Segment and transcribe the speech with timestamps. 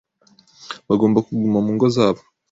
[0.87, 2.21] bagomba kuguma mu ngo zabo